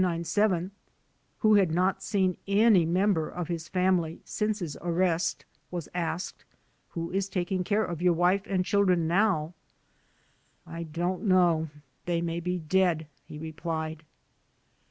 54809/297), 0.01 0.71
who 1.41 1.53
had 1.53 1.69
not 1.75 2.01
seen 2.01 2.35
any 2.47 2.87
member 2.87 3.29
of 3.29 3.49
his 3.49 3.67
family 3.67 4.19
since 4.25 4.57
his 4.57 4.75
arrest, 4.81 5.45
was 5.69 5.87
asked, 5.93 6.43
"Who 6.93 7.11
is 7.11 7.29
taking 7.29 7.63
care 7.63 7.85
of 7.85 8.01
your 8.01 8.13
wife 8.13 8.47
and 8.47 8.65
children 8.65 9.05
now?" 9.07 9.53
"I 10.65 10.81
don't 10.81 11.25
know, 11.25 11.69
they 12.05 12.19
may 12.19 12.39
be 12.39 12.57
dead," 12.57 13.05
he 13.27 13.37
replied. 13.37 14.01